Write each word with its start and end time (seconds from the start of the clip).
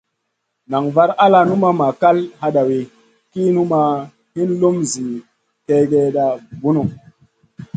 Nan 0.71 0.85
var 0.95 1.09
al 1.25 1.33
numaʼ 1.49 1.73
ma 1.79 1.87
kal 2.01 2.17
hadawi 2.41 2.79
ki 3.31 3.41
numaʼ 3.55 3.91
hin 4.33 4.49
lum 4.61 4.75
zi 4.91 5.05
kègèda 5.65 6.25
bunu. 6.61 6.83